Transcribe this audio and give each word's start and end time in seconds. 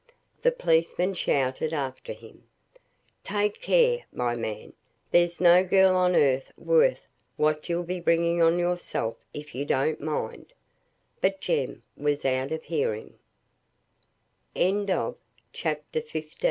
The 0.41 0.51
policeman 0.51 1.13
shouted 1.13 1.73
after 1.73 2.11
him, 2.11 2.43
"Take 3.23 3.61
care, 3.61 3.99
my 4.11 4.35
man! 4.35 4.73
there's 5.11 5.39
no 5.39 5.63
girl 5.63 5.95
on 5.95 6.15
earth 6.15 6.51
worth 6.57 7.05
what 7.37 7.69
you'll 7.69 7.83
be 7.83 7.99
bringing 7.99 8.41
on 8.41 8.57
yourself 8.57 9.17
if 9.31 9.53
you 9.53 9.63
don't 9.63 10.01
mind." 10.01 10.53
But 11.21 11.39
Jem 11.39 11.83
was 11.95 12.25
out 12.25 12.51
of 12.51 12.63
hearing. 12.63 13.19
CHAPTER 14.55 14.89
XVI. 14.89 14.89
MEETING 14.89 14.89
BETWEEN 14.89 15.13
MASTERS 15.13 15.75
AND 15.93 16.05
WORKMEN. 16.15 16.33